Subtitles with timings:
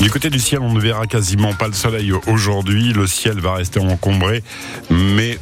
[0.00, 2.92] Du côté du ciel, on ne verra quasiment pas le soleil aujourd'hui.
[2.94, 4.42] Le ciel va rester encombré,
[4.88, 5.38] mais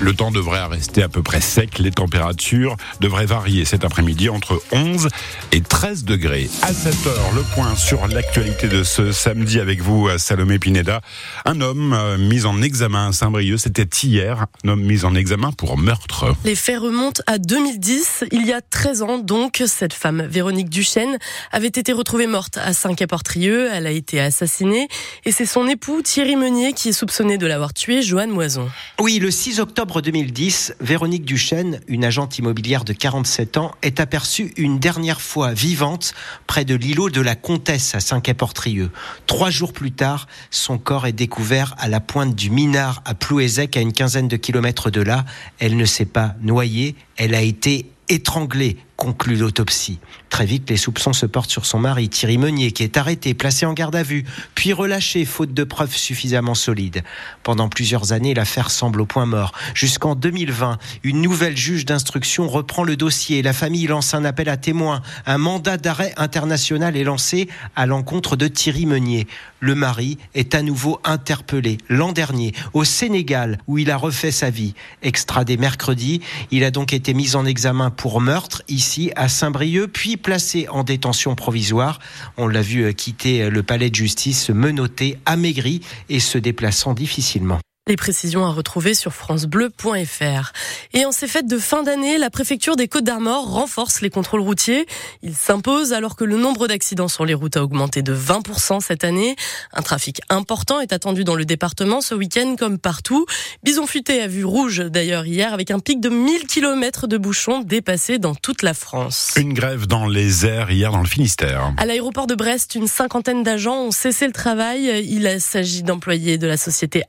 [0.00, 1.78] le temps devrait rester à peu près sec.
[1.78, 5.08] Les températures devraient varier cet après-midi entre 11
[5.52, 6.48] et 13 degrés.
[6.62, 11.00] À 7 heures, le point sur l'actualité de ce samedi avec vous, Salomé Pineda.
[11.44, 15.52] Un homme euh, mis en examen à Saint-Brieuc, c'était hier, un homme mis en examen
[15.52, 16.34] pour meurtre.
[16.44, 18.24] Les faits remontent à 2010.
[18.32, 21.18] Il y a 13 ans, donc, cette femme, Véronique Duchesne,
[21.52, 23.30] avait été retrouvée morte à Saint-Quay-Portrieux
[23.72, 24.88] elle a été assassinée
[25.24, 28.68] et c'est son époux Thierry Meunier qui est soupçonné de l'avoir tuée, Joanne Moison.
[29.00, 34.52] Oui, le 6 octobre 2010, Véronique Duchesne, une agente immobilière de 47 ans, est aperçue
[34.56, 36.14] une dernière fois vivante
[36.46, 38.92] près de l'îlot de la Comtesse à Saint-Quay-Portrieux.
[39.26, 43.76] Trois jours plus tard, son corps est découvert à la pointe du Minard à Plouézec,
[43.76, 45.24] à une quinzaine de kilomètres de là.
[45.58, 49.98] Elle ne s'est pas noyée, elle a été étranglée conclut l'autopsie.
[50.28, 53.64] Très vite, les soupçons se portent sur son mari, Thierry Meunier, qui est arrêté, placé
[53.64, 57.02] en garde à vue, puis relâché, faute de preuves suffisamment solides.
[57.42, 59.52] Pendant plusieurs années, l'affaire semble au point mort.
[59.74, 63.40] Jusqu'en 2020, une nouvelle juge d'instruction reprend le dossier.
[63.40, 65.00] La famille lance un appel à témoins.
[65.24, 69.26] Un mandat d'arrêt international est lancé à l'encontre de Thierry Meunier.
[69.60, 74.50] Le mari est à nouveau interpellé l'an dernier au Sénégal, où il a refait sa
[74.50, 74.74] vie.
[75.02, 76.20] Extradé mercredi,
[76.50, 80.82] il a donc été mis en examen pour meurtre ici à Saint-Brieuc, puis placé en
[80.82, 82.00] détention provisoire.
[82.36, 86.92] On l'a vu euh, quitter euh, le palais de justice menotté, amaigri et se déplaçant
[86.92, 87.60] difficilement.
[87.88, 90.52] Les précisions à retrouver sur francebleu.fr.
[90.92, 94.42] Et en ces fêtes de fin d'année, la préfecture des Côtes d'Armor renforce les contrôles
[94.42, 94.86] routiers.
[95.22, 99.02] Ils s'imposent alors que le nombre d'accidents sur les routes a augmenté de 20% cette
[99.02, 99.34] année.
[99.72, 103.24] Un trafic important est attendu dans le département ce week-end comme partout.
[103.64, 107.62] Bison Futé a vu rouge d'ailleurs hier avec un pic de 1000 km de bouchons
[107.62, 109.32] dépassés dans toute la France.
[109.36, 111.72] Une grève dans les airs hier dans le Finistère.
[111.78, 115.02] À l'aéroport de Brest, une cinquantaine d'agents ont cessé le travail.
[115.08, 117.02] Il s'agit d'employés de la société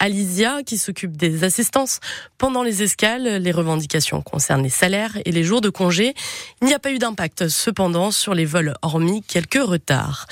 [0.65, 1.99] Qui s'occupe des assistances
[2.37, 3.23] pendant les escales.
[3.23, 6.13] Les revendications concernent les salaires et les jours de congé.
[6.61, 10.27] Il n'y a pas eu d'impact cependant sur les vols, hormis quelques retards.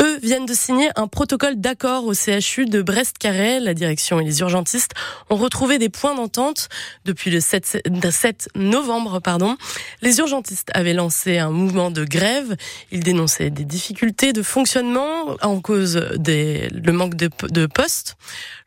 [0.00, 3.60] Eux viennent de signer un protocole d'accord au CHU de Brest-Carré.
[3.60, 4.92] La direction et les urgentistes
[5.30, 6.68] ont retrouvé des points d'entente
[7.04, 9.20] depuis le 7, 7 novembre.
[9.20, 9.56] Pardon.
[10.02, 12.56] Les urgentistes avaient lancé un mouvement de grève.
[12.90, 18.16] Ils dénonçaient des difficultés de fonctionnement en cause des, le manque de, de postes.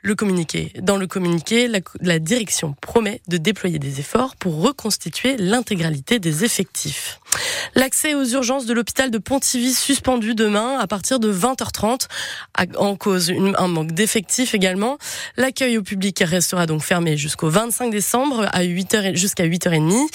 [0.02, 0.72] Le communiqué.
[0.82, 1.70] Dans le communiqué,
[2.02, 7.20] la direction promet de déployer des efforts pour reconstituer l'intégralité des effectifs.
[7.76, 12.08] L'accès aux urgences de l'hôpital de Pontivy suspendu demain à partir de 20h30
[12.78, 14.98] en cause un manque d'effectifs également.
[15.36, 20.08] L'accueil au public restera donc fermé jusqu'au 25 décembre à 8h jusqu'à 8h30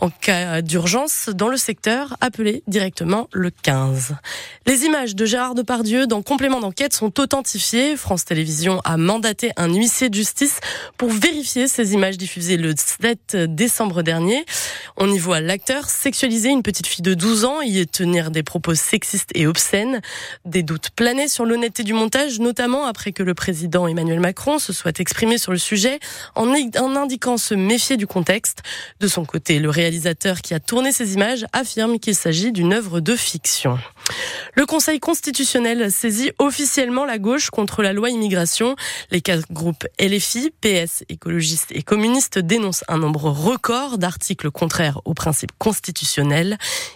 [0.00, 4.16] en cas d'urgence dans le secteur appelé directement le 15.
[4.66, 7.96] Les images de Gérard Depardieu dans complément d'enquête sont authentifiées.
[7.96, 10.60] France Télévisions a mandaté un huissier de justice
[10.96, 14.44] pour vérifier ces images diffusées le 7 décembre dernier.
[14.96, 18.74] On y voit l'acteur sexualiser une petite fille de 12 ans, y tenir des propos
[18.74, 20.00] sexistes et obscènes.
[20.44, 24.72] Des doutes planaient sur l'honnêteté du montage, notamment après que le président Emmanuel Macron se
[24.72, 26.00] soit exprimé sur le sujet
[26.34, 28.62] en, en indiquant se méfier du contexte.
[29.00, 33.00] De son côté, le réalisateur qui a tourné ces images affirme qu'il s'agit d'une œuvre
[33.00, 33.78] de fiction.
[34.54, 38.76] Le Conseil constitutionnel saisit officiellement la gauche contre la loi immigration.
[39.10, 45.14] Les quatre groupes LFI, PS, écologistes et communistes dénoncent un nombre record d'articles contraires aux
[45.14, 46.41] principes constitutionnels.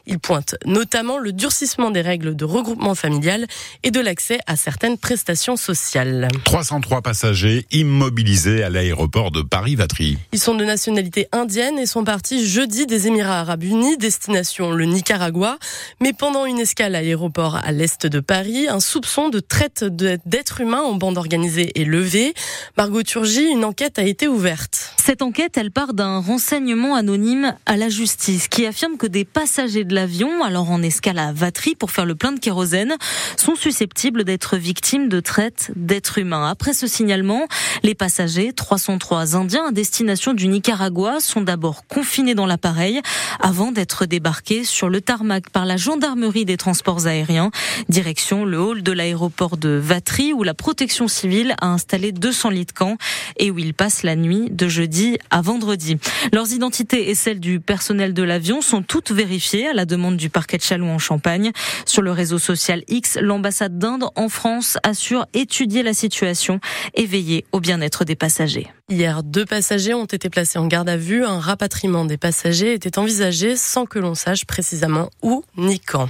[0.07, 3.47] Ils pointent notamment le durcissement des règles de regroupement familial
[3.83, 6.29] et de l'accès à certaines prestations sociales.
[6.45, 10.19] 303 passagers immobilisés à l'aéroport de Paris-Vatry.
[10.33, 14.85] Ils sont de nationalité indienne et sont partis jeudi des Émirats arabes unis, destination le
[14.85, 15.59] Nicaragua.
[16.01, 20.61] Mais pendant une escale à l'aéroport à l'est de Paris, un soupçon de traite d'êtres
[20.61, 22.35] humains en bande organisée est levé.
[22.77, 24.95] Margot Turgy, une enquête a été ouverte.
[24.97, 29.85] Cette enquête, elle part d'un renseignement anonyme à la justice qui affirme que des passagers
[29.85, 32.97] de l'avion, alors en escale à Vatry pour faire le plein de kérosène,
[33.37, 36.49] sont susceptibles d'être victimes de traite d'êtres humains.
[36.49, 37.47] Après ce signalement,
[37.83, 43.03] les passagers, 303 Indiens à destination du Nicaragua, sont d'abord confinés dans l'appareil
[43.39, 47.51] avant d'être débarqués sur le tarmac par la gendarmerie des transports aériens.
[47.91, 52.65] Direction le hall de l'aéroport de Vatry où la protection civile a installé 200 lits
[52.65, 52.97] de camp
[53.37, 55.99] et où ils passent la nuit de jeudi à vendredi.
[56.33, 59.26] Leurs identités et celles du personnel de l'avion sont toutes vérifiées
[59.69, 61.53] à la demande du parquet de Châlons en Champagne.
[61.85, 66.61] Sur le réseau social X, l'ambassade d'Inde en France assure étudier la situation
[66.95, 68.69] et veiller au bien-être des passagers.
[68.89, 71.25] Hier, deux passagers ont été placés en garde à vue.
[71.25, 76.09] Un rapatriement des passagers était envisagé sans que l'on sache précisément où ni quand.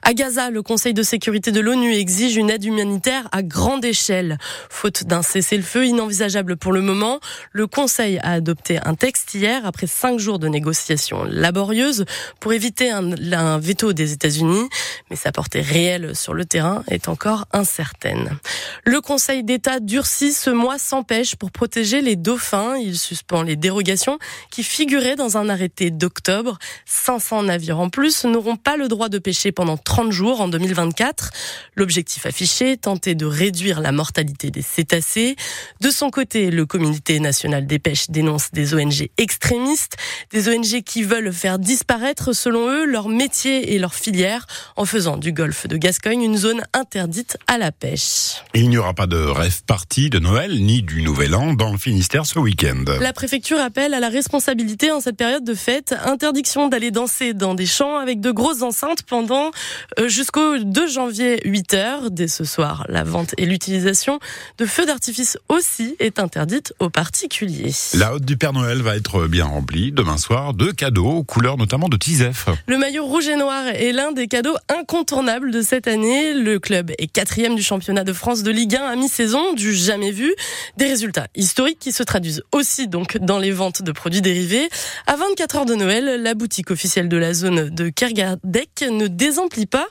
[0.00, 4.38] À Gaza, le Conseil de sécurité de l'ONU exige une aide humanitaire à grande échelle.
[4.70, 7.20] Faute d'un cessez-le-feu inenvisageable pour le moment,
[7.52, 12.06] le Conseil a adopté un texte hier après cinq jours de négociations laborieuses
[12.40, 14.68] pour éviter un, veto des États-Unis,
[15.10, 18.38] mais sa portée réelle sur le terrain est encore incertaine.
[18.84, 22.76] Le Conseil d'État durcit ce mois sans pêche pour protéger les dauphins.
[22.76, 24.18] Il suspend les dérogations
[24.50, 26.58] qui figuraient dans un arrêté d'octobre.
[26.86, 31.30] 500 navires en plus n'auront pas le droit de pêcher pendant 30 jours en 2024.
[31.74, 35.36] L'objectif affiché, tenter de réduire la mortalité des cétacés.
[35.80, 39.96] De son côté, le comité national des pêches dénonce des ONG extrémistes,
[40.30, 45.16] des ONG qui veulent faire disparaître, selon eux, leur métier et leur filière en faisant
[45.16, 48.44] du golfe de Gascogne une zone interdite à la pêche.
[48.54, 51.78] Il n'y aura pas de rêve party de Noël ni du Nouvel An dans le
[52.02, 52.84] Ce week-end.
[53.00, 55.94] La préfecture appelle à la responsabilité en cette période de fête.
[56.04, 59.50] Interdiction d'aller danser dans des champs avec de grosses enceintes pendant
[59.98, 62.10] euh, jusqu'au 2 janvier 8 heures.
[62.10, 64.20] Dès ce soir, la vente et l'utilisation
[64.58, 67.72] de feux d'artifice aussi est interdite aux particuliers.
[67.94, 71.88] La haute du Père Noël va être bien remplie demain soir de cadeaux, couleurs notamment
[71.88, 72.48] de Tisef.
[72.66, 76.34] Le maillot rouge et noir est l'un des cadeaux incontournables de cette année.
[76.34, 80.10] Le club est quatrième du championnat de France de Ligue 1 à mi-saison, du jamais
[80.10, 80.34] vu.
[80.76, 84.68] Des résultats historiques qui se traduisent aussi donc dans les ventes de produits dérivés.
[85.06, 89.66] À 24 heures de Noël, la boutique officielle de la zone de Kergadec ne désemplit
[89.66, 89.86] pas.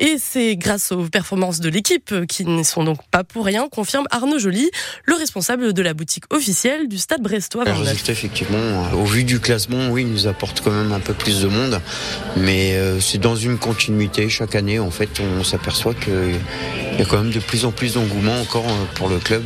[0.00, 4.06] Et c'est grâce aux performances de l'équipe qui ne sont donc pas pour rien, confirme
[4.10, 4.68] Arnaud Joly,
[5.04, 7.64] le responsable de la boutique officielle du Stade Brestois.
[7.64, 11.14] Le résultat, effectivement, euh, au vu du classement, oui, nous apporte quand même un peu
[11.14, 11.80] plus de monde.
[12.36, 14.28] Mais euh, c'est dans une continuité.
[14.28, 16.40] Chaque année, en fait, on s'aperçoit qu'il
[16.98, 19.44] y a quand même de plus en plus d'engouement encore euh, pour le club.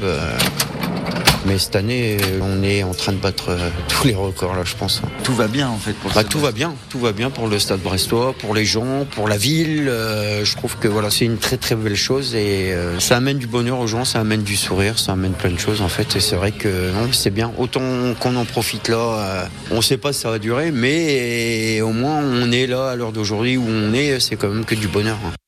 [1.46, 4.74] Mais cette année, on est en train de battre euh, tous les records là, je
[4.74, 5.00] pense.
[5.24, 7.58] Tout va bien en fait pour bah, Tout va bien, tout va bien pour le
[7.58, 9.88] Stade Brestois, pour les gens, pour la ville.
[9.88, 13.38] Euh, je trouve que voilà, c'est une très très belle chose et euh, ça amène
[13.38, 16.14] du bonheur aux gens, ça amène du sourire, ça amène plein de choses en fait.
[16.16, 17.52] Et c'est vrai que non, c'est bien.
[17.56, 17.80] Autant
[18.18, 22.18] qu'on en profite là, on ne sait pas si ça va durer, mais au moins
[22.22, 25.18] on est là à l'heure d'aujourd'hui où on est, c'est quand même que du bonheur.
[25.26, 25.39] Hein.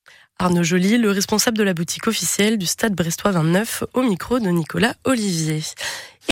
[0.43, 4.49] Arnaud Joly, le responsable de la boutique officielle du Stade Brestois 29, au micro de
[4.49, 5.63] Nicolas Olivier.